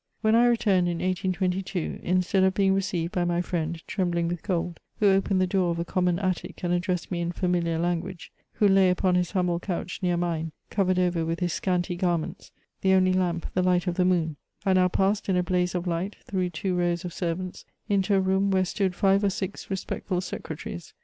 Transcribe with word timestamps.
When 0.21 0.33
I 0.33 0.47
returned 0.47 0.89
in 0.89 0.97
18*22, 0.97 2.01
instead 2.01 2.43
of 2.43 2.55
being 2.55 2.73
received 2.73 3.11
by 3.11 3.23
my 3.23 3.39
friend, 3.39 3.79
trembling 3.85 4.29
with 4.29 4.41
cold— 4.41 4.79
who 4.99 5.07
opened 5.11 5.39
the 5.39 5.45
door 5.45 5.69
of 5.69 5.77
a 5.77 5.85
common 5.85 6.17
attic 6.17 6.63
and 6.63 6.73
addressed 6.73 7.11
me 7.11 7.21
in*familiar 7.21 7.77
language— 7.77 8.31
who 8.53 8.67
lay 8.67 8.89
upon 8.89 9.13
his 9.13 9.29
humble 9.33 9.59
couch 9.59 9.99
near 10.01 10.17
mine, 10.17 10.53
covered 10.71 10.97
over 10.97 11.23
with 11.23 11.39
his 11.39 11.53
scanty 11.53 11.95
garments— 11.95 12.51
the 12.81 12.93
only 12.93 13.13
lamp, 13.13 13.45
the 13.53 13.61
light 13.61 13.85
of 13.85 13.93
the 13.93 14.03
moon, 14.03 14.37
I 14.65 14.73
now 14.73 14.87
passed 14.87 15.29
in 15.29 15.37
a 15.37 15.43
blaze 15.43 15.75
of 15.75 15.85
light, 15.85 16.15
through 16.25 16.49
two 16.49 16.75
rows 16.75 17.05
of 17.05 17.13
servants, 17.13 17.63
into 17.87 18.15
a 18.15 18.19
room 18.19 18.49
where 18.49 18.65
stood 18.65 18.95
five 18.95 19.23
or 19.23 19.29
six 19.29 19.69
respectful 19.69 20.19
secretaries. 20.21 20.95